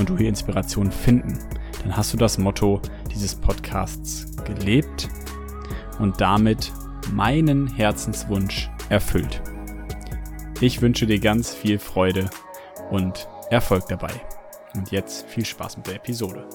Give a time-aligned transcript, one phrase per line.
[0.00, 1.38] und du hier Inspiration finden,
[1.82, 2.80] dann hast du das Motto
[3.14, 5.08] dieses Podcasts gelebt
[5.98, 6.72] und damit
[7.12, 9.42] meinen Herzenswunsch erfüllt.
[10.60, 12.28] Ich wünsche dir ganz viel Freude
[12.90, 14.12] und Erfolg dabei.
[14.74, 16.46] Und jetzt viel Spaß mit der Episode.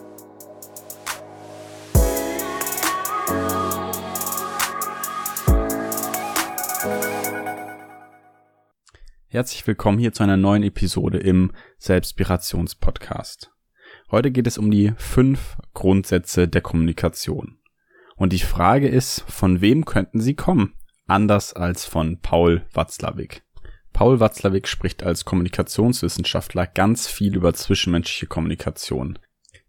[9.35, 13.51] Herzlich willkommen hier zu einer neuen Episode im Selbstpirations-Podcast.
[14.09, 17.57] Heute geht es um die fünf Grundsätze der Kommunikation.
[18.15, 20.75] Und die Frage ist, von wem könnten sie kommen?
[21.05, 23.43] Anders als von Paul Watzlawick.
[23.91, 29.19] Paul Watzlawick spricht als Kommunikationswissenschaftler ganz viel über zwischenmenschliche Kommunikation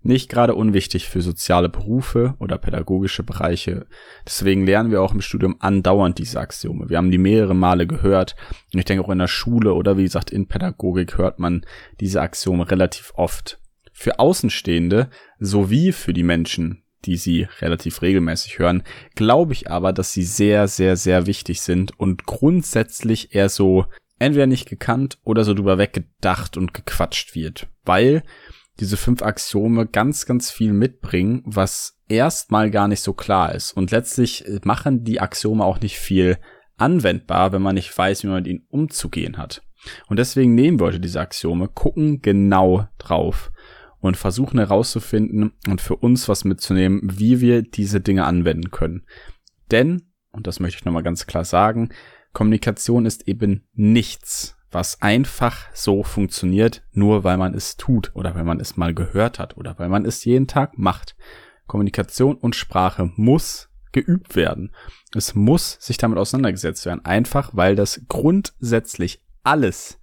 [0.06, 3.86] nicht gerade unwichtig für soziale Berufe oder pädagogische Bereiche.
[4.24, 6.88] Deswegen lernen wir auch im Studium andauernd diese Axiome.
[6.88, 8.36] Wir haben die mehrere Male gehört.
[8.72, 11.64] Und ich denke auch in der Schule oder wie gesagt in Pädagogik hört man
[12.00, 13.58] diese Axiome relativ oft.
[13.92, 18.82] Für Außenstehende sowie für die Menschen, die sie relativ regelmäßig hören,
[19.14, 23.86] glaube ich aber, dass sie sehr, sehr, sehr wichtig sind und grundsätzlich eher so
[24.18, 27.68] entweder nicht gekannt oder so drüber weggedacht und gequatscht wird.
[27.84, 28.22] Weil
[28.80, 33.72] diese fünf Axiome ganz, ganz viel mitbringen, was erstmal gar nicht so klar ist.
[33.72, 36.38] Und letztlich machen die Axiome auch nicht viel
[36.76, 39.62] anwendbar, wenn man nicht weiß, wie man mit ihnen umzugehen hat.
[40.08, 43.50] Und deswegen nehmen wir heute diese Axiome, gucken genau drauf
[44.00, 49.06] und versuchen herauszufinden und für uns was mitzunehmen, wie wir diese Dinge anwenden können.
[49.70, 51.90] Denn, und das möchte ich nochmal ganz klar sagen,
[52.32, 58.44] Kommunikation ist eben nichts, was einfach so funktioniert, nur weil man es tut oder weil
[58.44, 61.16] man es mal gehört hat oder weil man es jeden Tag macht.
[61.66, 64.70] Kommunikation und Sprache muss geübt werden.
[65.14, 69.98] Es muss sich damit auseinandergesetzt werden, einfach weil das grundsätzlich alles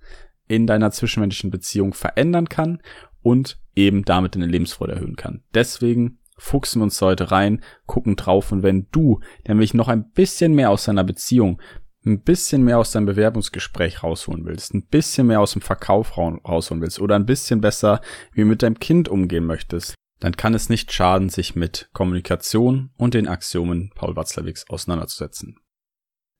[0.47, 2.81] in deiner zwischenmenschlichen Beziehung verändern kann
[3.21, 5.43] und eben damit deine Lebensfreude erhöhen kann.
[5.53, 10.55] Deswegen fuchsen wir uns heute rein, gucken drauf und wenn du nämlich noch ein bisschen
[10.55, 11.61] mehr aus deiner Beziehung
[12.05, 16.81] ein bisschen mehr aus deinem Bewerbungsgespräch rausholen willst, ein bisschen mehr aus dem Verkauf rausholen
[16.81, 18.01] willst oder ein bisschen besser
[18.33, 23.13] wie mit deinem Kind umgehen möchtest, dann kann es nicht schaden, sich mit Kommunikation und
[23.13, 25.57] den Axiomen Paul Watzlawicks auseinanderzusetzen.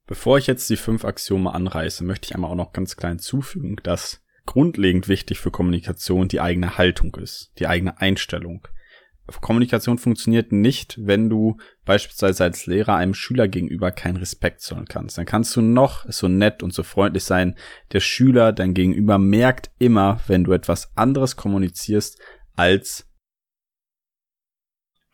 [0.06, 3.78] Bevor ich jetzt die fünf Axiome anreiße, möchte ich einmal auch noch ganz klein zufügen,
[3.84, 8.68] dass grundlegend wichtig für Kommunikation die eigene Haltung ist, die eigene Einstellung.
[9.28, 15.18] Kommunikation funktioniert nicht, wenn du beispielsweise als Lehrer einem Schüler gegenüber keinen Respekt zollen kannst.
[15.18, 17.56] Dann kannst du noch so nett und so freundlich sein.
[17.94, 22.20] Der Schüler dein Gegenüber merkt immer, wenn du etwas anderes kommunizierst,
[22.56, 23.10] als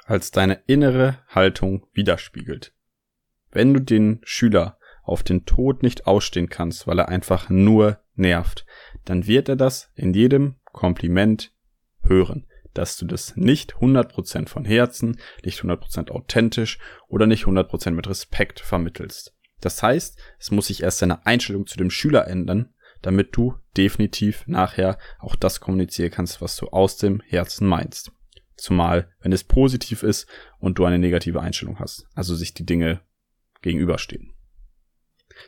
[0.06, 2.74] als deine innere Haltung widerspiegelt.
[3.52, 8.66] Wenn du den Schüler auf den Tod nicht ausstehen kannst, weil er einfach nur nervt,
[9.06, 11.54] dann wird er das in jedem Kompliment
[12.02, 18.08] hören dass du das nicht 100% von Herzen, nicht 100% authentisch oder nicht 100% mit
[18.08, 19.36] Respekt vermittelst.
[19.62, 24.46] Das heißt, es muss sich erst deine Einstellung zu dem Schüler ändern, damit du definitiv
[24.48, 28.12] nachher auch das kommunizieren kannst, was du aus dem Herzen meinst.
[28.56, 30.28] Zumal, wenn es positiv ist
[30.60, 32.08] und du eine negative Einstellung hast.
[32.14, 33.02] Also sich die Dinge
[33.62, 34.34] gegenüberstehen.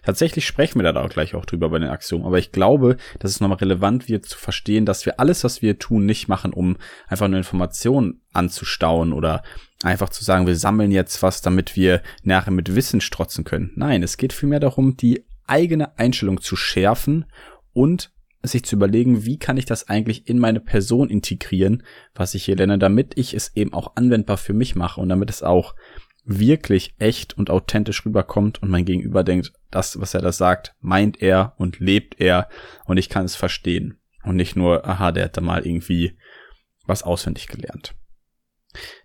[0.03, 3.31] Tatsächlich sprechen wir da auch gleich auch drüber bei den Aktionen, aber ich glaube, dass
[3.31, 6.77] es nochmal relevant wird zu verstehen, dass wir alles, was wir tun, nicht machen, um
[7.07, 9.43] einfach nur Informationen anzustauen oder
[9.83, 13.71] einfach zu sagen, wir sammeln jetzt was, damit wir nachher mit Wissen strotzen können.
[13.75, 17.25] Nein, es geht vielmehr darum, die eigene Einstellung zu schärfen
[17.73, 18.11] und
[18.43, 21.83] sich zu überlegen, wie kann ich das eigentlich in meine Person integrieren,
[22.15, 25.29] was ich hier lerne, damit ich es eben auch anwendbar für mich mache und damit
[25.29, 25.75] es auch
[26.23, 31.21] wirklich echt und authentisch rüberkommt und mein Gegenüber denkt, das, was er da sagt, meint
[31.21, 32.49] er und lebt er
[32.85, 33.99] und ich kann es verstehen.
[34.23, 36.17] Und nicht nur, aha, der hat da mal irgendwie
[36.85, 37.95] was auswendig gelernt.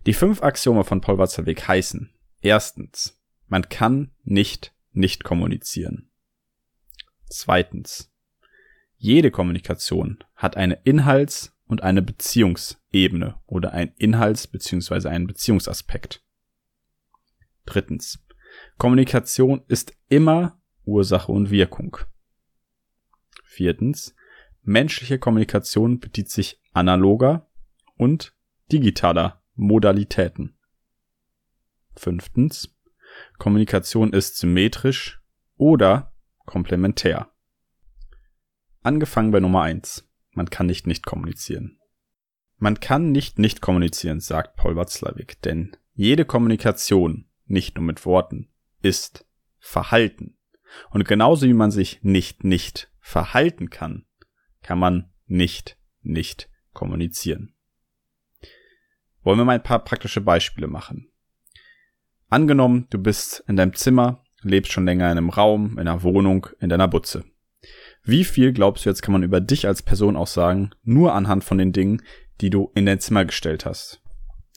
[0.05, 6.11] Die fünf Axiome von Paul Watzlawick heißen, erstens, man kann nicht nicht kommunizieren.
[7.29, 8.11] Zweitens,
[8.97, 15.09] jede Kommunikation hat eine Inhalts- und eine Beziehungsebene oder ein Inhalts- bzw.
[15.09, 16.25] einen Beziehungsaspekt.
[17.67, 18.25] Drittens.
[18.79, 21.99] Kommunikation ist immer Ursache und Wirkung.
[23.45, 24.15] Viertens.
[24.63, 27.47] Menschliche Kommunikation bezieht sich analoger,
[27.97, 28.35] und
[28.73, 30.57] digitaler Modalitäten.
[31.95, 32.75] Fünftens.
[33.39, 35.23] Kommunikation ist symmetrisch
[35.57, 36.15] oder
[36.45, 37.31] komplementär.
[38.83, 41.81] Angefangen bei Nummer eins: Man kann nicht nicht kommunizieren.
[42.59, 48.49] Man kann nicht nicht kommunizieren, sagt Paul Watzlawick, denn jede Kommunikation, nicht nur mit Worten,
[48.83, 49.27] ist
[49.59, 50.37] Verhalten.
[50.91, 54.05] Und genauso wie man sich nicht nicht verhalten kann,
[54.63, 57.55] kann man nicht nicht kommunizieren.
[59.23, 61.11] Wollen wir mal ein paar praktische Beispiele machen.
[62.29, 66.49] Angenommen, du bist in deinem Zimmer, lebst schon länger in einem Raum, in einer Wohnung,
[66.61, 67.25] in deiner Butze.
[68.03, 71.45] Wie viel glaubst du jetzt kann man über dich als Person auch sagen, nur anhand
[71.45, 72.03] von den Dingen,
[72.41, 74.03] die du in dein Zimmer gestellt hast?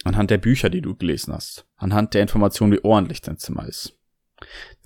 [0.04, 1.69] Anhand der Bücher, die du gelesen hast.
[1.80, 3.98] Anhand der Information, wie ordentlich dein Zimmer ist.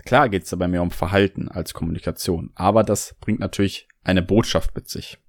[0.05, 4.75] Klar geht es dabei mehr um Verhalten als Kommunikation, aber das bringt natürlich eine Botschaft
[4.75, 5.19] mit sich.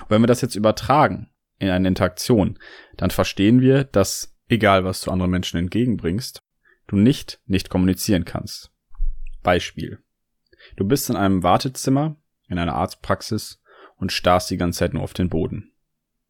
[0.00, 2.58] Und wenn wir das jetzt übertragen in eine Interaktion,
[2.96, 6.42] dann verstehen wir, dass egal was du anderen Menschen entgegenbringst,
[6.88, 8.72] du nicht nicht kommunizieren kannst.
[9.42, 10.02] Beispiel.
[10.76, 12.16] Du bist in einem Wartezimmer
[12.50, 13.62] in einer Arztpraxis
[13.96, 15.72] und starrst die ganze Zeit nur auf den Boden.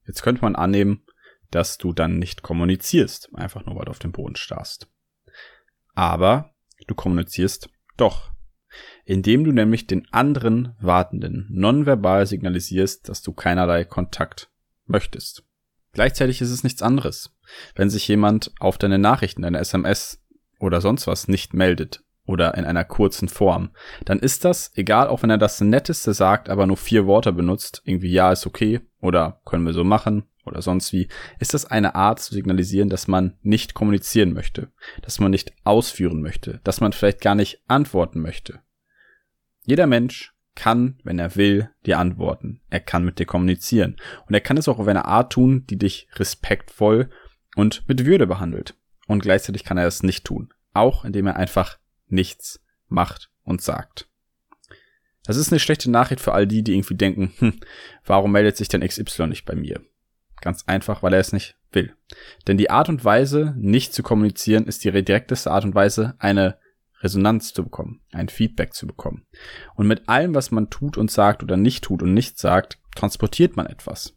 [0.06, 1.02] Jetzt könnte man annehmen,
[1.50, 4.88] dass du dann nicht kommunizierst, einfach nur weil du auf den Boden starrst.
[5.94, 6.54] Aber
[6.86, 8.30] du kommunizierst doch,
[9.04, 14.50] indem du nämlich den anderen Wartenden nonverbal signalisierst, dass du keinerlei Kontakt
[14.86, 15.44] möchtest.
[15.92, 17.36] Gleichzeitig ist es nichts anderes.
[17.74, 20.24] Wenn sich jemand auf deine Nachrichten, deine SMS
[20.60, 23.70] oder sonst was nicht meldet, oder in einer kurzen Form,
[24.04, 27.82] dann ist das, egal auch wenn er das Netteste sagt, aber nur vier Worte benutzt,
[27.84, 31.08] irgendwie ja ist okay oder können wir so machen oder sonst wie,
[31.38, 36.22] ist das eine Art zu signalisieren, dass man nicht kommunizieren möchte, dass man nicht ausführen
[36.22, 38.60] möchte, dass man vielleicht gar nicht antworten möchte.
[39.64, 42.60] Jeder Mensch kann, wenn er will, dir antworten.
[42.68, 43.96] Er kann mit dir kommunizieren.
[44.26, 47.08] Und er kann es auch auf eine Art tun, die dich respektvoll
[47.56, 48.74] und mit Würde behandelt.
[49.06, 50.52] Und gleichzeitig kann er es nicht tun.
[50.72, 54.09] Auch indem er einfach nichts macht und sagt.
[55.30, 57.60] Das ist eine schlechte Nachricht für all die, die irgendwie denken, hm,
[58.04, 59.80] warum meldet sich denn XY nicht bei mir?
[60.40, 61.94] Ganz einfach, weil er es nicht will.
[62.48, 66.58] Denn die Art und Weise, nicht zu kommunizieren, ist die direkteste Art und Weise, eine
[67.00, 69.24] Resonanz zu bekommen, ein Feedback zu bekommen.
[69.76, 73.56] Und mit allem, was man tut und sagt oder nicht tut und nicht sagt, transportiert
[73.56, 74.16] man etwas.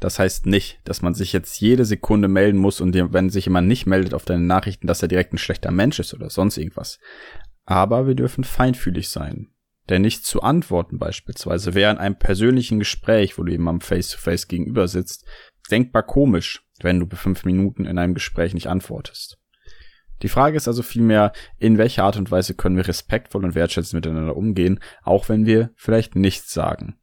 [0.00, 3.68] Das heißt nicht, dass man sich jetzt jede Sekunde melden muss und wenn sich jemand
[3.68, 7.00] nicht meldet auf deine Nachrichten, dass er direkt ein schlechter Mensch ist oder sonst irgendwas.
[7.66, 9.51] Aber wir dürfen feinfühlig sein.
[9.88, 14.86] Denn nicht zu antworten beispielsweise wäre in einem persönlichen Gespräch, wo du jemandem face-to-face gegenüber
[14.88, 15.26] sitzt,
[15.70, 19.38] denkbar komisch, wenn du fünf Minuten in einem Gespräch nicht antwortest.
[20.22, 23.94] Die Frage ist also vielmehr, in welcher Art und Weise können wir respektvoll und wertschätzend
[23.94, 26.96] miteinander umgehen, auch wenn wir vielleicht nichts sagen.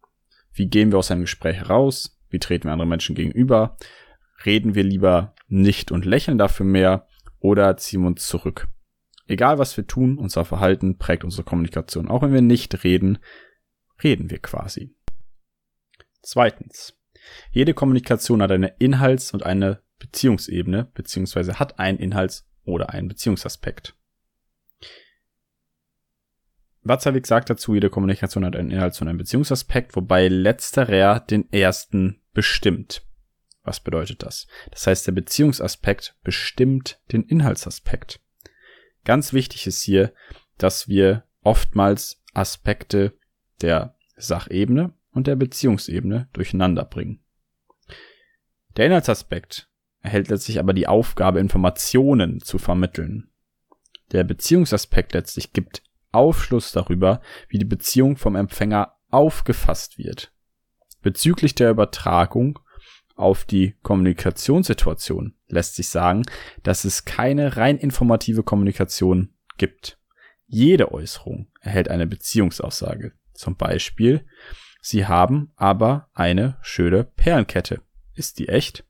[0.53, 2.17] Wie gehen wir aus einem Gespräch heraus?
[2.29, 3.77] Wie treten wir anderen Menschen gegenüber?
[4.45, 7.07] Reden wir lieber nicht und lächeln dafür mehr
[7.39, 8.69] oder ziehen wir uns zurück?
[9.29, 12.09] Egal was wir tun, unser Verhalten prägt unsere Kommunikation.
[12.09, 13.19] Auch wenn wir nicht reden,
[14.03, 14.95] reden wir quasi.
[16.23, 16.97] Zweitens.
[17.51, 23.95] Jede Kommunikation hat eine Inhalts- und eine Beziehungsebene, beziehungsweise hat einen Inhalts- oder einen Beziehungsaspekt.
[26.81, 32.19] Watzlawick sagt dazu, jede Kommunikation hat einen Inhalts- und einen Beziehungsaspekt, wobei letzterer den ersten
[32.33, 33.03] bestimmt.
[33.61, 34.47] Was bedeutet das?
[34.71, 38.21] Das heißt, der Beziehungsaspekt bestimmt den Inhaltsaspekt.
[39.09, 40.13] Ganz wichtig ist hier,
[40.59, 43.17] dass wir oftmals Aspekte
[43.59, 47.19] der Sachebene und der Beziehungsebene durcheinander bringen.
[48.77, 49.67] Der Inhaltsaspekt
[50.01, 53.31] erhält letztlich aber die Aufgabe, Informationen zu vermitteln.
[54.11, 60.31] Der Beziehungsaspekt letztlich gibt Aufschluss darüber, wie die Beziehung vom Empfänger aufgefasst wird.
[61.01, 62.59] Bezüglich der Übertragung
[63.19, 66.23] auf die Kommunikationssituation lässt sich sagen,
[66.63, 69.99] dass es keine rein informative Kommunikation gibt.
[70.47, 73.13] Jede Äußerung erhält eine Beziehungsaussage.
[73.33, 74.25] Zum Beispiel,
[74.81, 77.81] Sie haben aber eine schöne Perlenkette.
[78.13, 78.85] Ist die echt?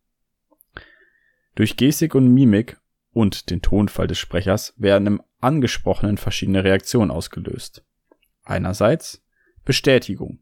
[1.55, 2.77] Durch Gestik und Mimik
[3.12, 7.83] und den Tonfall des Sprechers werden im Angesprochenen verschiedene Reaktionen ausgelöst.
[8.43, 9.24] Einerseits
[9.65, 10.39] Bestätigung.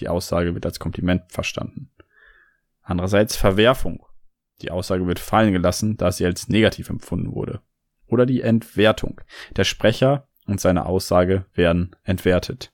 [0.00, 1.90] Die Aussage wird als Kompliment verstanden.
[2.88, 4.02] Andererseits Verwerfung.
[4.62, 7.60] Die Aussage wird fallen gelassen, da sie als negativ empfunden wurde.
[8.06, 9.20] Oder die Entwertung.
[9.56, 12.72] Der Sprecher und seine Aussage werden entwertet.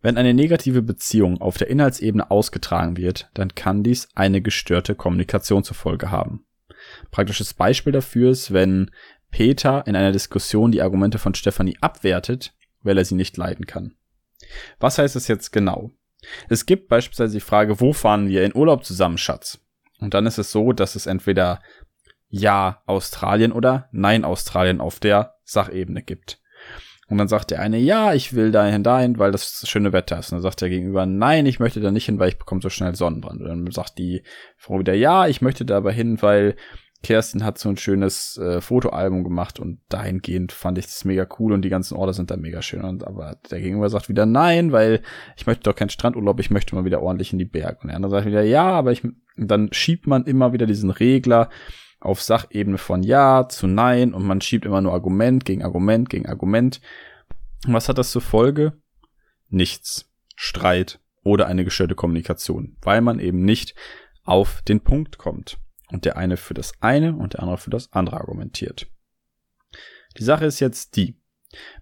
[0.00, 5.64] Wenn eine negative Beziehung auf der Inhaltsebene ausgetragen wird, dann kann dies eine gestörte Kommunikation
[5.64, 6.46] zur Folge haben.
[7.10, 8.90] Praktisches Beispiel dafür ist, wenn
[9.30, 13.96] Peter in einer Diskussion die Argumente von Stefanie abwertet, weil er sie nicht leiden kann.
[14.78, 15.90] Was heißt es jetzt genau?
[16.48, 19.60] Es gibt beispielsweise die Frage, wo fahren wir in Urlaub zusammen, Schatz?
[20.00, 21.60] Und dann ist es so, dass es entweder
[22.28, 26.40] Ja Australien oder Nein Australien auf der Sachebene gibt.
[27.08, 30.32] Und dann sagt der eine, ja, ich will dahin, dahin, weil das schöne Wetter ist.
[30.32, 32.70] Und dann sagt der Gegenüber, nein, ich möchte da nicht hin, weil ich bekomme so
[32.70, 33.42] schnell Sonnenbrand.
[33.42, 34.22] Und dann sagt die
[34.56, 36.56] Frau wieder, ja, ich möchte da aber hin, weil
[37.04, 41.52] Kerstin hat so ein schönes äh, Fotoalbum gemacht und dahingehend fand ich das mega cool
[41.52, 42.82] und die ganzen Orte sind da mega schön.
[42.82, 45.02] Und aber der Gegenüber sagt wieder nein, weil
[45.36, 47.78] ich möchte doch keinen Strandurlaub, ich möchte mal wieder ordentlich in die Berge.
[47.82, 49.02] Und der andere sagt wieder ja, aber ich
[49.36, 51.50] dann schiebt man immer wieder diesen Regler
[52.00, 56.26] auf Sachebene von ja zu nein und man schiebt immer nur Argument gegen Argument gegen
[56.26, 56.80] Argument.
[57.66, 58.74] Und was hat das zur Folge?
[59.48, 60.10] Nichts.
[60.36, 63.74] Streit oder eine gestörte Kommunikation, weil man eben nicht
[64.24, 65.58] auf den Punkt kommt
[65.94, 68.88] und der eine für das eine und der andere für das andere argumentiert.
[70.18, 71.16] Die Sache ist jetzt die,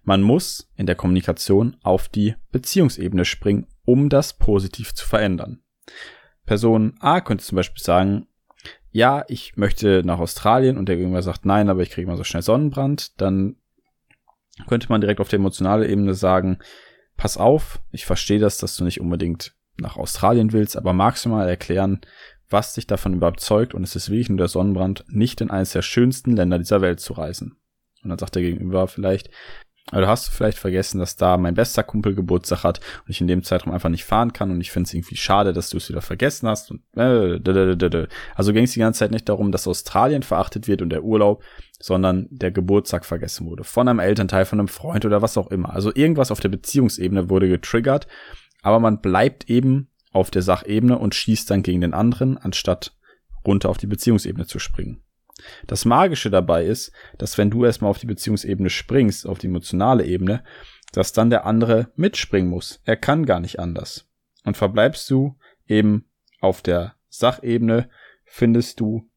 [0.03, 5.61] man muss in der Kommunikation auf die Beziehungsebene springen, um das positiv zu verändern.
[6.45, 8.27] Person A könnte zum Beispiel sagen,
[8.91, 12.23] ja, ich möchte nach Australien und der Gegenüber sagt nein, aber ich kriege mal so
[12.23, 13.55] schnell Sonnenbrand, dann
[14.67, 16.59] könnte man direkt auf der emotionalen Ebene sagen,
[17.17, 21.29] pass auf, ich verstehe das, dass du nicht unbedingt nach Australien willst, aber magst du
[21.29, 22.01] mal erklären,
[22.53, 25.81] was dich davon überzeugt und es ist wirklich nur der Sonnenbrand, nicht in eines der
[25.81, 27.57] schönsten Länder dieser Welt zu reisen.
[28.03, 29.29] Und dann sagt der Gegenüber vielleicht,
[29.91, 33.43] du hast vielleicht vergessen, dass da mein bester Kumpel Geburtstag hat und ich in dem
[33.43, 36.01] Zeitraum einfach nicht fahren kann und ich finde es irgendwie schade, dass du es wieder
[36.01, 36.71] vergessen hast.
[36.71, 40.89] Und, äh, also ging es die ganze Zeit nicht darum, dass Australien verachtet wird und
[40.89, 41.43] der Urlaub,
[41.79, 43.63] sondern der Geburtstag vergessen wurde.
[43.63, 45.73] Von einem Elternteil, von einem Freund oder was auch immer.
[45.73, 48.07] Also irgendwas auf der Beziehungsebene wurde getriggert,
[48.61, 52.95] aber man bleibt eben auf der Sachebene und schießt dann gegen den anderen, anstatt
[53.45, 55.01] runter auf die Beziehungsebene zu springen.
[55.67, 60.05] Das Magische dabei ist, dass wenn du erstmal auf die Beziehungsebene springst, auf die emotionale
[60.05, 60.43] Ebene,
[60.93, 62.79] dass dann der andere mitspringen muss.
[62.85, 64.07] Er kann gar nicht anders.
[64.45, 66.05] Und verbleibst du eben
[66.39, 67.89] auf der Sachebene,
[68.25, 69.09] findest du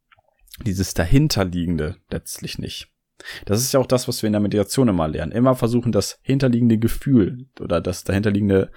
[0.65, 2.89] dieses dahinterliegende letztlich nicht.
[3.45, 5.33] Das ist ja auch das, was wir in der Mediation immer lernen.
[5.33, 8.71] Immer versuchen, das hinterliegende Gefühl oder das dahinterliegende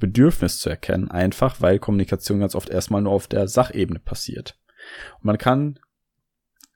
[0.00, 4.58] Bedürfnis zu erkennen, einfach weil Kommunikation ganz oft erstmal nur auf der Sachebene passiert.
[5.18, 5.78] Und man kann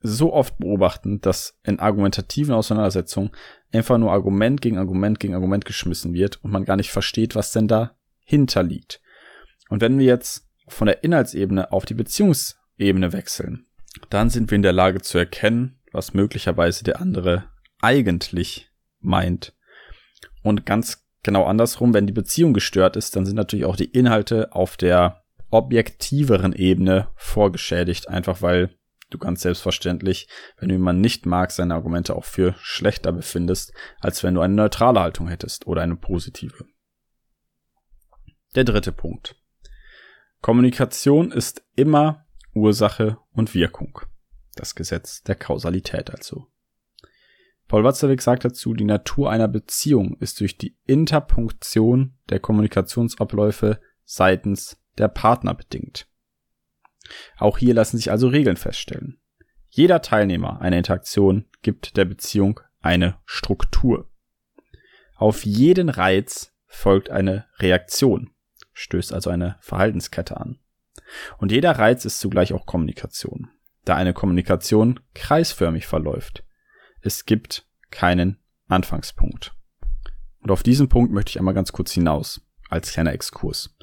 [0.00, 3.32] so oft beobachten, dass in argumentativen Auseinandersetzungen
[3.72, 7.52] einfach nur Argument gegen Argument gegen Argument geschmissen wird und man gar nicht versteht, was
[7.52, 9.00] denn dahinter liegt.
[9.68, 13.66] Und wenn wir jetzt von der Inhaltsebene auf die Beziehungsebene wechseln,
[14.10, 17.44] dann sind wir in der Lage zu erkennen, was möglicherweise der andere
[17.80, 18.70] eigentlich
[19.00, 19.54] meint.
[20.42, 24.52] Und ganz genau andersrum, wenn die Beziehung gestört ist, dann sind natürlich auch die Inhalte
[24.52, 28.78] auf der objektiveren Ebene vorgeschädigt, einfach weil
[29.10, 34.22] du ganz selbstverständlich, wenn du jemanden nicht magst, seine Argumente auch für schlechter befindest, als
[34.22, 36.66] wenn du eine neutrale Haltung hättest oder eine positive.
[38.54, 39.36] Der dritte Punkt.
[40.40, 44.00] Kommunikation ist immer Ursache und Wirkung.
[44.54, 46.46] Das Gesetz der Kausalität also.
[47.68, 54.80] Paul Watzlawick sagt dazu, die Natur einer Beziehung ist durch die Interpunktion der Kommunikationsabläufe seitens
[54.96, 56.06] der Partner bedingt.
[57.36, 59.20] Auch hier lassen sich also Regeln feststellen.
[59.68, 64.08] Jeder Teilnehmer einer Interaktion gibt der Beziehung eine Struktur.
[65.14, 68.30] Auf jeden Reiz folgt eine Reaktion,
[68.72, 70.58] stößt also eine Verhaltenskette an.
[71.36, 73.50] Und jeder Reiz ist zugleich auch Kommunikation,
[73.84, 76.44] da eine Kommunikation kreisförmig verläuft.
[77.00, 78.38] Es gibt keinen
[78.68, 79.54] Anfangspunkt.
[80.40, 83.76] Und auf diesen Punkt möchte ich einmal ganz kurz hinaus, als kleiner Exkurs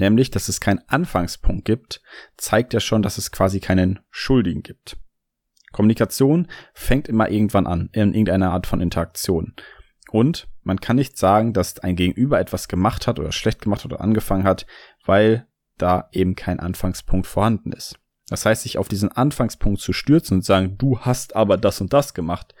[0.00, 2.02] nämlich, dass es keinen Anfangspunkt gibt,
[2.36, 4.96] zeigt ja schon, dass es quasi keinen Schuldigen gibt.
[5.72, 9.54] Kommunikation fängt immer irgendwann an, in irgendeiner Art von Interaktion.
[10.10, 14.00] Und man kann nicht sagen, dass ein Gegenüber etwas gemacht hat oder schlecht gemacht oder
[14.00, 14.66] angefangen hat,
[15.04, 15.46] weil
[15.78, 17.96] da eben kein Anfangspunkt vorhanden ist.
[18.30, 21.92] Das heißt, sich auf diesen Anfangspunkt zu stürzen und sagen, du hast aber das und
[21.92, 22.54] das gemacht,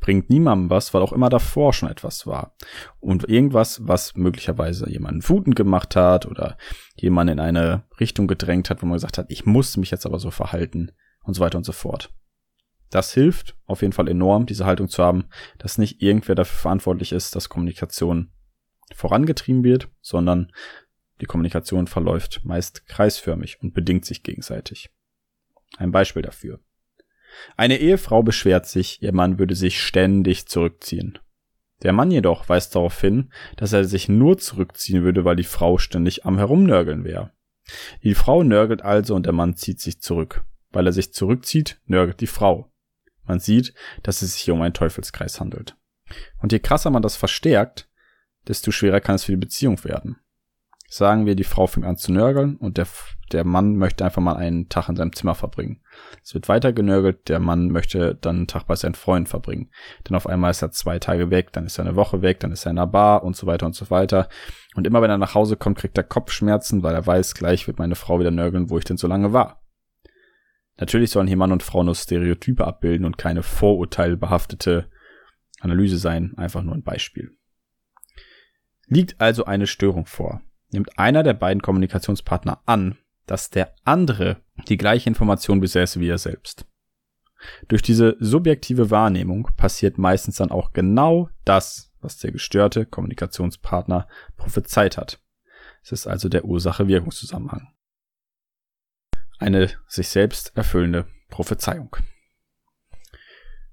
[0.00, 2.54] bringt niemandem was, weil auch immer davor schon etwas war.
[3.00, 6.56] Und irgendwas, was möglicherweise jemanden wutend gemacht hat oder
[6.94, 10.20] jemanden in eine Richtung gedrängt hat, wo man gesagt hat, ich muss mich jetzt aber
[10.20, 10.92] so verhalten
[11.24, 12.14] und so weiter und so fort.
[12.90, 15.24] Das hilft auf jeden Fall enorm, diese Haltung zu haben,
[15.58, 18.30] dass nicht irgendwer dafür verantwortlich ist, dass Kommunikation
[18.94, 20.52] vorangetrieben wird, sondern
[21.20, 24.90] die Kommunikation verläuft meist kreisförmig und bedingt sich gegenseitig.
[25.76, 26.60] Ein Beispiel dafür.
[27.56, 31.18] Eine Ehefrau beschwert sich, ihr Mann würde sich ständig zurückziehen.
[31.82, 35.78] Der Mann jedoch weist darauf hin, dass er sich nur zurückziehen würde, weil die Frau
[35.78, 37.32] ständig am Herumnörgeln wäre.
[38.02, 40.44] Die Frau nörgelt also und der Mann zieht sich zurück.
[40.70, 42.72] Weil er sich zurückzieht, nörgelt die Frau.
[43.24, 45.76] Man sieht, dass es sich hier um einen Teufelskreis handelt.
[46.40, 47.88] Und je krasser man das verstärkt,
[48.46, 50.16] desto schwerer kann es für die Beziehung werden.
[50.90, 52.86] Sagen wir, die Frau fängt an zu nörgeln und der,
[53.30, 55.82] der Mann möchte einfach mal einen Tag in seinem Zimmer verbringen.
[56.24, 59.70] Es wird weiter genörgelt, der Mann möchte dann einen Tag bei seinen Freunden verbringen.
[60.04, 62.52] Dann auf einmal ist er zwei Tage weg, dann ist er eine Woche weg, dann
[62.52, 64.30] ist er in einer Bar und so weiter und so weiter.
[64.76, 67.78] Und immer wenn er nach Hause kommt, kriegt er Kopfschmerzen, weil er weiß, gleich wird
[67.78, 69.60] meine Frau wieder nörgeln, wo ich denn so lange war.
[70.78, 74.88] Natürlich sollen hier Mann und Frau nur Stereotype abbilden und keine vorurteilbehaftete
[75.60, 77.36] Analyse sein, einfach nur ein Beispiel.
[78.86, 80.40] Liegt also eine Störung vor,
[80.70, 86.18] nimmt einer der beiden Kommunikationspartner an, dass der andere die gleiche Information besäße wie er
[86.18, 86.66] selbst.
[87.68, 94.96] Durch diese subjektive Wahrnehmung passiert meistens dann auch genau das, was der gestörte Kommunikationspartner prophezeit
[94.96, 95.20] hat.
[95.82, 97.72] Es ist also der Ursache-Wirkungszusammenhang.
[99.38, 101.96] Eine sich selbst erfüllende Prophezeiung.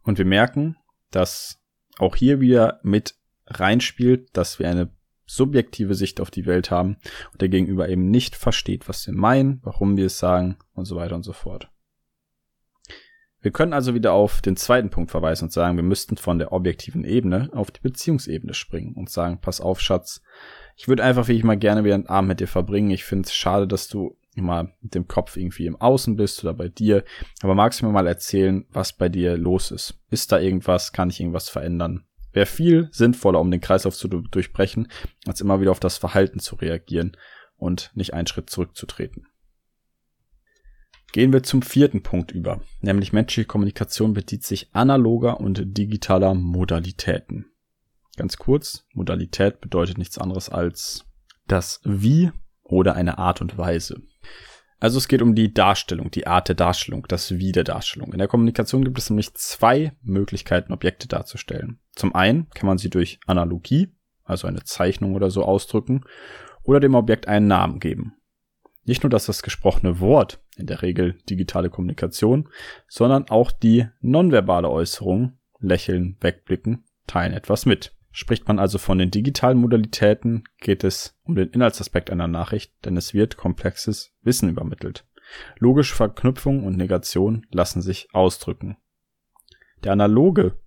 [0.04, 0.78] Und wir merken,
[1.10, 1.60] dass
[1.98, 3.16] auch hier wieder mit
[3.48, 4.95] reinspielt, dass wir eine
[5.25, 6.98] subjektive Sicht auf die Welt haben
[7.32, 10.96] und der Gegenüber eben nicht versteht, was wir meinen, warum wir es sagen und so
[10.96, 11.70] weiter und so fort.
[13.41, 16.51] Wir können also wieder auf den zweiten Punkt verweisen und sagen, wir müssten von der
[16.51, 20.24] objektiven Ebene auf die Beziehungsebene springen und sagen, pass auf, Schatz,
[20.75, 22.89] ich würde einfach wie ich mal gerne wieder einen Abend mit dir verbringen.
[22.89, 26.53] Ich finde es schade, dass du immer mit dem Kopf irgendwie im Außen bist oder
[26.53, 27.03] bei dir.
[27.41, 30.01] Aber magst du mir mal erzählen, was bei dir los ist?
[30.10, 30.91] Ist da irgendwas?
[30.91, 32.05] Kann ich irgendwas verändern?
[32.36, 34.89] Wäre viel sinnvoller, um den Kreislauf zu durchbrechen,
[35.25, 37.15] als immer wieder auf das Verhalten zu reagieren
[37.56, 39.27] und nicht einen Schritt zurückzutreten.
[41.13, 47.46] Gehen wir zum vierten Punkt über, nämlich menschliche Kommunikation bezieht sich analoger und digitaler Modalitäten.
[48.18, 51.06] Ganz kurz, Modalität bedeutet nichts anderes als
[51.48, 52.32] das Wie
[52.63, 54.01] oder eine Art und Weise.
[54.79, 58.12] Also es geht um die Darstellung, die Art der Darstellung, das Wie der Darstellung.
[58.12, 61.80] In der Kommunikation gibt es nämlich zwei Möglichkeiten, Objekte darzustellen.
[61.95, 66.04] Zum einen kann man sie durch Analogie, also eine Zeichnung oder so ausdrücken,
[66.63, 68.15] oder dem Objekt einen Namen geben.
[68.84, 72.50] Nicht nur dass das gesprochene Wort, in der Regel digitale Kommunikation,
[72.88, 77.94] sondern auch die nonverbale Äußerung, lächeln, wegblicken, teilen etwas mit.
[78.17, 82.95] Spricht man also von den digitalen Modalitäten, geht es um den Inhaltsaspekt einer Nachricht, denn
[82.95, 85.06] es wird komplexes Wissen übermittelt.
[85.60, 88.78] Logische Verknüpfung und Negation lassen sich ausdrücken.
[89.84, 90.58] Der analoge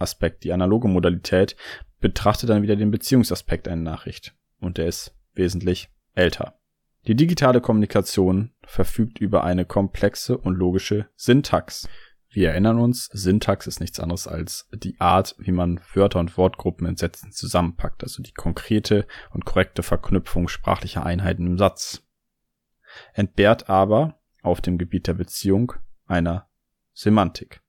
[0.00, 1.54] Aspekt, die analoge Modalität,
[2.00, 4.34] betrachtet dann wieder den Beziehungsaspekt einer Nachricht.
[4.58, 6.58] Und der ist wesentlich älter.
[7.06, 11.88] Die digitale Kommunikation verfügt über eine komplexe und logische Syntax.
[12.28, 16.86] Wir erinnern uns, Syntax ist nichts anderes als die Art, wie man Wörter und Wortgruppen
[16.86, 22.02] in Sätzen zusammenpackt, also die konkrete und korrekte Verknüpfung sprachlicher Einheiten im Satz.
[23.14, 25.72] Entbehrt aber auf dem Gebiet der Beziehung
[26.06, 26.48] einer
[26.92, 27.62] Semantik.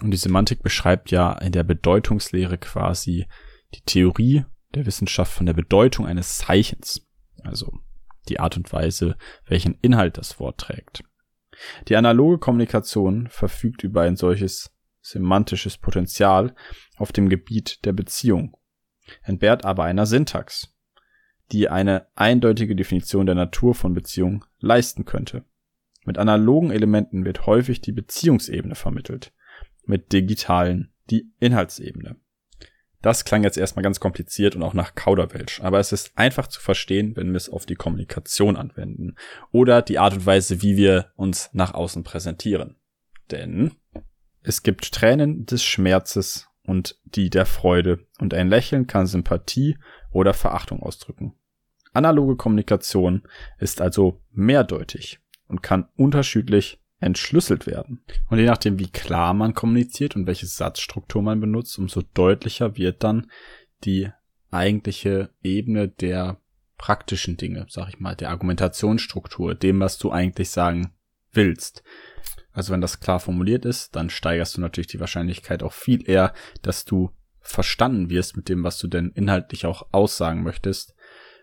[0.00, 3.26] Und die Semantik beschreibt ja in der Bedeutungslehre quasi
[3.74, 7.06] die Theorie der Wissenschaft von der Bedeutung eines Zeichens,
[7.42, 7.72] also
[8.28, 11.04] die Art und Weise, welchen Inhalt das Wort trägt.
[11.88, 16.54] Die analoge Kommunikation verfügt über ein solches semantisches Potenzial
[16.96, 18.56] auf dem Gebiet der Beziehung,
[19.22, 20.74] entbehrt aber einer Syntax,
[21.50, 25.44] die eine eindeutige Definition der Natur von Beziehung leisten könnte.
[26.04, 29.32] Mit analogen Elementen wird häufig die Beziehungsebene vermittelt,
[29.84, 32.16] mit digitalen die Inhaltsebene.
[33.02, 36.60] Das klang jetzt erstmal ganz kompliziert und auch nach Kauderwelsch, aber es ist einfach zu
[36.60, 39.16] verstehen, wenn wir es auf die Kommunikation anwenden
[39.50, 42.76] oder die Art und Weise, wie wir uns nach außen präsentieren.
[43.32, 43.72] Denn
[44.42, 49.78] es gibt Tränen des Schmerzes und die der Freude und ein Lächeln kann Sympathie
[50.12, 51.34] oder Verachtung ausdrücken.
[51.92, 53.22] Analoge Kommunikation
[53.58, 58.02] ist also mehrdeutig und kann unterschiedlich entschlüsselt werden.
[58.30, 63.02] Und je nachdem, wie klar man kommuniziert und welche Satzstruktur man benutzt, umso deutlicher wird
[63.02, 63.30] dann
[63.84, 64.10] die
[64.50, 66.38] eigentliche Ebene der
[66.78, 70.92] praktischen Dinge, sag ich mal, der Argumentationsstruktur, dem, was du eigentlich sagen
[71.32, 71.82] willst.
[72.52, 76.34] Also wenn das klar formuliert ist, dann steigerst du natürlich die Wahrscheinlichkeit auch viel eher,
[76.62, 77.10] dass du
[77.40, 80.94] verstanden wirst mit dem, was du denn inhaltlich auch aussagen möchtest,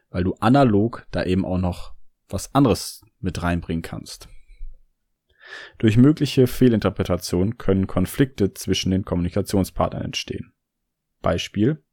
[0.10, 1.94] weil du analog da eben auch noch
[2.30, 4.30] was anderes mit reinbringen kannst.
[5.78, 10.54] Durch mögliche Fehlinterpretation können Konflikte zwischen den Kommunikationspartnern entstehen.
[11.22, 11.84] Beispiel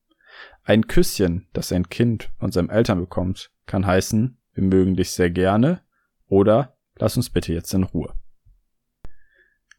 [0.63, 5.31] Ein Küsschen, das ein Kind von seinen Eltern bekommt, kann heißen, wir mögen dich sehr
[5.31, 5.83] gerne
[6.27, 8.15] oder lass uns bitte jetzt in Ruhe.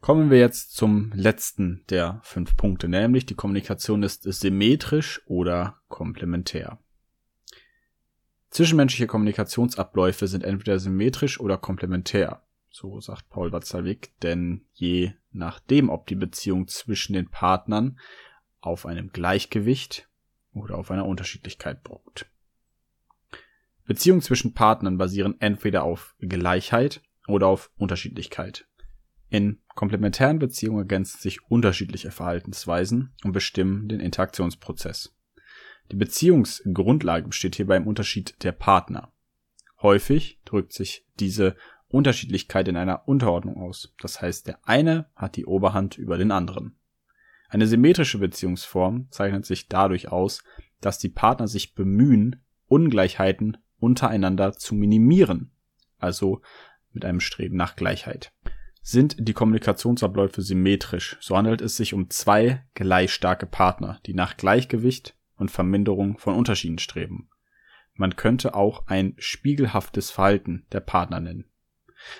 [0.00, 6.78] Kommen wir jetzt zum letzten der fünf Punkte, nämlich die Kommunikation ist symmetrisch oder komplementär.
[8.50, 12.42] Zwischenmenschliche Kommunikationsabläufe sind entweder symmetrisch oder komplementär.
[12.80, 17.98] So sagt Paul Watzlawick, denn je nachdem, ob die Beziehung zwischen den Partnern
[18.60, 20.08] auf einem Gleichgewicht
[20.52, 22.26] oder auf einer Unterschiedlichkeit beruht.
[23.84, 28.68] Beziehungen zwischen Partnern basieren entweder auf Gleichheit oder auf Unterschiedlichkeit.
[29.28, 35.16] In komplementären Beziehungen ergänzen sich unterschiedliche Verhaltensweisen und bestimmen den Interaktionsprozess.
[35.90, 39.12] Die Beziehungsgrundlage besteht hierbei im Unterschied der Partner.
[39.82, 41.56] Häufig drückt sich diese
[41.88, 43.94] Unterschiedlichkeit in einer Unterordnung aus.
[44.00, 46.78] Das heißt, der eine hat die Oberhand über den anderen.
[47.48, 50.42] Eine symmetrische Beziehungsform zeichnet sich dadurch aus,
[50.80, 55.50] dass die Partner sich bemühen, Ungleichheiten untereinander zu minimieren,
[55.98, 56.42] also
[56.92, 58.32] mit einem Streben nach Gleichheit.
[58.82, 64.36] Sind die Kommunikationsabläufe symmetrisch, so handelt es sich um zwei gleich starke Partner, die nach
[64.36, 67.30] Gleichgewicht und Verminderung von Unterschieden streben.
[67.94, 71.44] Man könnte auch ein spiegelhaftes Verhalten der Partner nennen.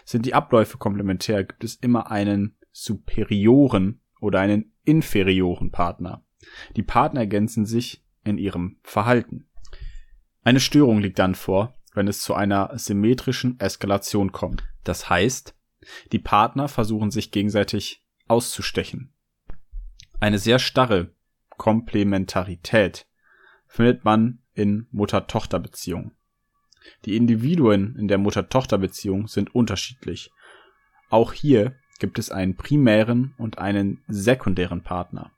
[0.05, 6.25] Sind die Abläufe komplementär, gibt es immer einen superioren oder einen inferioren Partner.
[6.77, 9.49] Die Partner ergänzen sich in ihrem Verhalten.
[10.43, 14.65] Eine Störung liegt dann vor, wenn es zu einer symmetrischen Eskalation kommt.
[14.85, 15.55] Das heißt,
[16.13, 19.13] die Partner versuchen sich gegenseitig auszustechen.
[20.21, 21.15] Eine sehr starre
[21.51, 23.07] Komplementarität
[23.67, 26.13] findet man in Mutter-Tochter-Beziehungen.
[27.05, 30.31] Die Individuen in der Mutter-Tochter-Beziehung sind unterschiedlich.
[31.11, 35.33] Auch hier gibt es einen primären und einen sekundären Partner.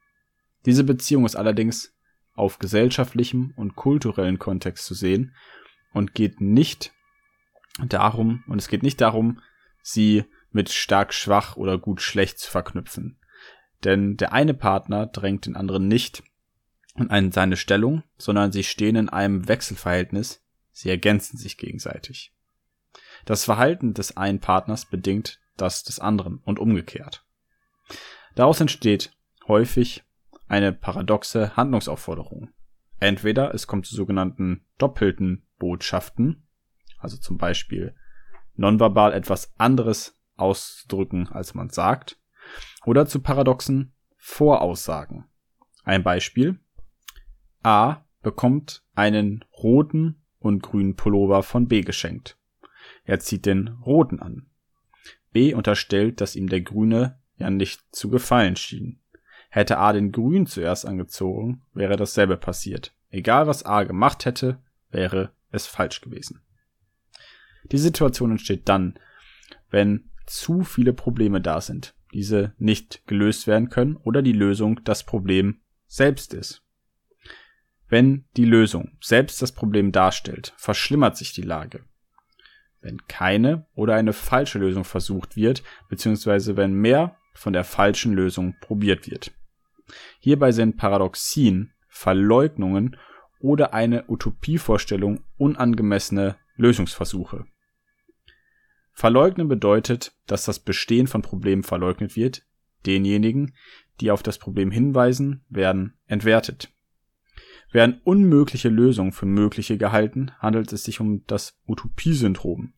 [0.67, 1.95] Diese Beziehung ist allerdings
[2.35, 5.35] auf gesellschaftlichem und kulturellen Kontext zu sehen
[5.93, 6.93] und geht nicht
[7.87, 9.41] darum, und es geht nicht darum,
[9.83, 13.19] sie mit stark schwach oder gut schlecht zu verknüpfen.
[13.85, 16.23] Denn der eine Partner drängt den anderen nicht
[16.97, 22.35] in seine Stellung, sondern sie stehen in einem Wechselverhältnis, sie ergänzen sich gegenseitig.
[23.25, 27.25] Das Verhalten des einen Partners bedingt das des anderen und umgekehrt.
[28.35, 29.13] Daraus entsteht
[29.47, 30.05] häufig
[30.49, 32.51] eine paradoxe Handlungsaufforderung.
[32.99, 36.47] Entweder es kommt zu sogenannten doppelten Botschaften,
[36.99, 37.95] also zum Beispiel
[38.55, 42.19] nonverbal etwas anderes auszudrücken, als man sagt,
[42.85, 45.25] oder zu paradoxen Voraussagen.
[45.85, 46.61] Ein Beispiel.
[47.63, 52.37] A bekommt einen roten und grünen Pullover von B geschenkt.
[53.05, 54.47] Er zieht den roten an.
[55.33, 59.01] B unterstellt, dass ihm der grüne ja nicht zu gefallen schien.
[59.49, 62.95] Hätte A den grünen zuerst angezogen, wäre dasselbe passiert.
[63.11, 66.41] Egal was A gemacht hätte, wäre es falsch gewesen.
[67.71, 68.99] Die Situation entsteht dann,
[69.71, 75.05] wenn zu viele Probleme da sind, diese nicht gelöst werden können oder die Lösung das
[75.05, 76.63] Problem selbst ist.
[77.91, 81.85] Wenn die Lösung selbst das Problem darstellt, verschlimmert sich die Lage.
[82.81, 88.55] Wenn keine oder eine falsche Lösung versucht wird, beziehungsweise wenn mehr von der falschen Lösung
[88.61, 89.33] probiert wird.
[90.21, 92.97] Hierbei sind Paradoxien, Verleugnungen
[93.41, 97.45] oder eine Utopievorstellung unangemessene Lösungsversuche.
[98.93, 102.47] Verleugnen bedeutet, dass das Bestehen von Problemen verleugnet wird.
[102.87, 103.57] Denjenigen,
[104.01, 106.73] die auf das Problem hinweisen, werden entwertet.
[107.73, 112.75] Werden unmögliche Lösungen für mögliche gehalten, handelt es sich um das Utopiesyndrom.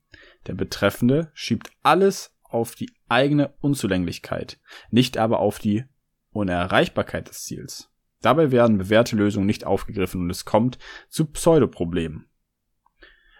[0.46, 5.84] Der Betreffende schiebt alles auf die eigene Unzulänglichkeit, nicht aber auf die
[6.30, 7.90] Unerreichbarkeit des Ziels.
[8.20, 10.78] Dabei werden bewährte Lösungen nicht aufgegriffen und es kommt
[11.08, 12.26] zu Pseudoproblemen.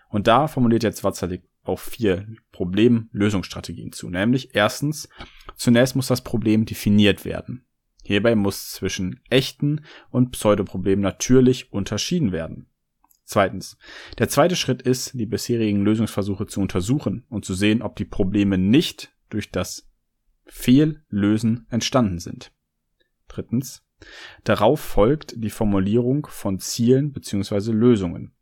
[0.09, 5.09] Und da formuliert jetzt Watzlawick auch vier Problemlösungsstrategien zu, nämlich erstens,
[5.55, 7.65] zunächst muss das Problem definiert werden.
[8.03, 12.67] Hierbei muss zwischen echten und Pseudoproblemen natürlich unterschieden werden.
[13.25, 13.79] Zweitens.
[14.19, 18.59] Der zweite Schritt ist, die bisherigen Lösungsversuche zu untersuchen und zu sehen, ob die Probleme
[18.59, 19.89] nicht durch das
[20.45, 22.53] Fehllösen entstanden sind.
[23.29, 23.85] Drittens.
[24.45, 27.71] Darauf folgt die Formulierung von Zielen bzw.
[27.71, 28.35] Lösungen.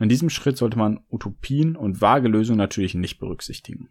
[0.00, 3.90] In diesem Schritt sollte man Utopien und vage Lösungen natürlich nicht berücksichtigen.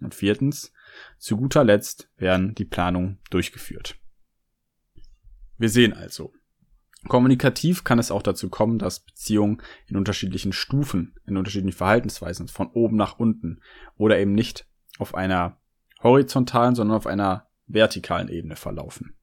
[0.00, 0.72] Und viertens.
[1.18, 3.98] Zu guter Letzt werden die Planungen durchgeführt.
[5.64, 6.30] Wir sehen also,
[7.08, 12.66] kommunikativ kann es auch dazu kommen, dass Beziehungen in unterschiedlichen Stufen, in unterschiedlichen Verhaltensweisen, von
[12.66, 13.62] oben nach unten
[13.96, 14.66] oder eben nicht
[14.98, 15.56] auf einer
[16.02, 19.14] horizontalen, sondern auf einer vertikalen Ebene verlaufen.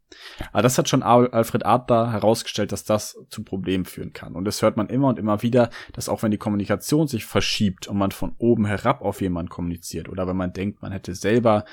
[0.52, 4.34] Aber das hat schon Alfred Adler herausgestellt, dass das zu Problemen führen kann.
[4.34, 7.86] Und das hört man immer und immer wieder, dass auch wenn die Kommunikation sich verschiebt
[7.86, 11.66] und man von oben herab auf jemanden kommuniziert oder wenn man denkt, man hätte selber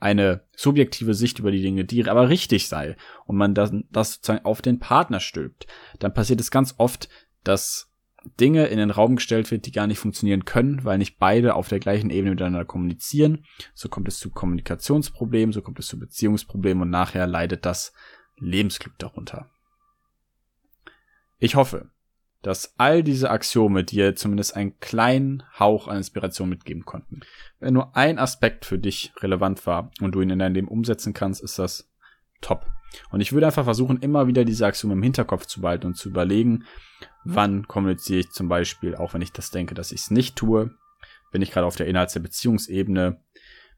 [0.00, 4.44] eine subjektive Sicht über die Dinge, die aber richtig sei und man das, das sozusagen
[4.44, 5.66] auf den Partner stülpt,
[5.98, 7.08] dann passiert es ganz oft,
[7.44, 7.88] dass
[8.40, 11.68] Dinge in den Raum gestellt wird, die gar nicht funktionieren können, weil nicht beide auf
[11.68, 13.44] der gleichen Ebene miteinander kommunizieren.
[13.74, 17.92] So kommt es zu Kommunikationsproblemen, so kommt es zu Beziehungsproblemen und nachher leidet das
[18.36, 19.50] Lebensglück darunter.
[21.38, 21.90] Ich hoffe,
[22.42, 27.20] dass all diese Axiome dir zumindest einen kleinen Hauch an Inspiration mitgeben konnten.
[27.58, 31.14] Wenn nur ein Aspekt für dich relevant war und du ihn in deinem Leben umsetzen
[31.14, 31.90] kannst, ist das
[32.40, 32.66] top.
[33.10, 36.08] Und ich würde einfach versuchen, immer wieder diese Axiome im Hinterkopf zu behalten und zu
[36.08, 36.64] überlegen,
[37.24, 40.74] wann kommuniziere ich zum Beispiel, auch wenn ich das denke, dass ich es nicht tue,
[41.32, 43.20] bin ich gerade auf der Inhalts- der Beziehungsebene,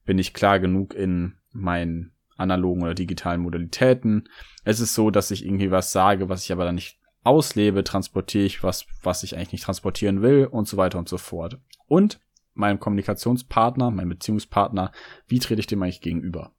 [0.05, 4.29] bin ich klar genug in meinen analogen oder digitalen Modalitäten.
[4.64, 8.44] Es ist so, dass ich irgendwie was sage, was ich aber dann nicht auslebe, transportiere
[8.44, 11.59] ich was, was ich eigentlich nicht transportieren will und so weiter und so fort.
[11.87, 12.20] Und
[12.54, 14.92] meinem Kommunikationspartner, meinem Beziehungspartner,
[15.26, 16.52] wie trete ich dem eigentlich gegenüber?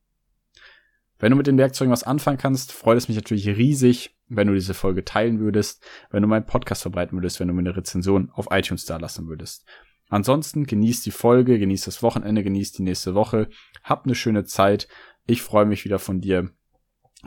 [1.19, 4.54] Wenn du mit den Werkzeugen was anfangen kannst, freut es mich natürlich riesig, wenn du
[4.54, 8.32] diese Folge teilen würdest, wenn du meinen Podcast verbreiten würdest, wenn du mir eine Rezension
[8.34, 9.65] auf iTunes da lassen würdest.
[10.10, 13.50] Ansonsten genießt die Folge, genießt das Wochenende, genießt die nächste Woche,
[13.84, 14.88] habt eine schöne Zeit.
[15.28, 16.50] Ich freue mich wieder von dir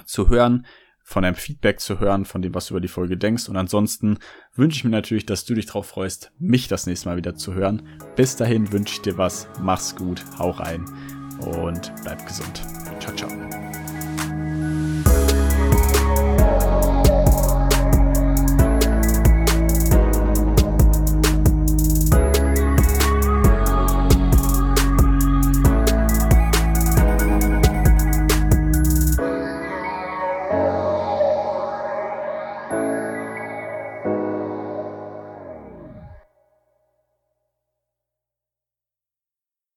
[0.05, 0.66] zu hören,
[1.05, 3.49] von deinem Feedback zu hören, von dem, was du über die Folge denkst.
[3.49, 4.19] Und ansonsten
[4.55, 7.55] wünsche ich mir natürlich, dass du dich drauf freust, mich das nächste Mal wieder zu
[7.55, 7.87] hören.
[8.17, 10.85] Bis dahin wünsche ich dir was, mach's gut, hau rein
[11.40, 12.62] und bleib gesund.
[13.01, 13.74] Ciao, ciao.